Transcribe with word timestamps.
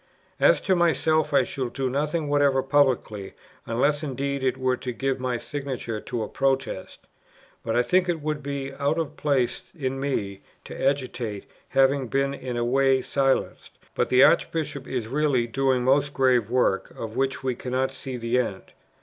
"As 0.39 0.59
to 0.61 0.75
myself, 0.75 1.31
I 1.31 1.43
shall 1.43 1.69
do 1.69 1.87
nothing 1.87 2.27
whatever 2.27 2.63
publicly, 2.63 3.35
unless 3.67 4.01
indeed 4.01 4.43
it 4.43 4.57
were 4.57 4.75
to 4.77 4.91
give 4.91 5.19
my 5.19 5.37
signature 5.37 6.01
to 6.01 6.23
a 6.23 6.27
Protest; 6.27 7.05
but 7.63 7.75
I 7.75 7.83
think 7.83 8.09
it 8.09 8.19
would 8.19 8.41
be 8.41 8.73
out 8.79 8.97
of 8.97 9.15
place 9.15 9.61
in 9.77 9.99
me 9.99 10.41
to 10.63 10.73
agitate, 10.75 11.45
having 11.69 12.07
been 12.07 12.33
in 12.33 12.57
a 12.57 12.65
way 12.65 13.03
silenced; 13.03 13.77
but 13.93 14.09
the 14.09 14.23
Archbishop 14.23 14.87
is 14.87 15.07
really 15.07 15.45
doing 15.45 15.83
most 15.83 16.15
grave 16.15 16.49
work, 16.49 16.89
of 16.97 17.15
which 17.15 17.43
we 17.43 17.53
cannot 17.53 17.91
see 17.91 18.17
the 18.17 18.39
end." 18.39 18.71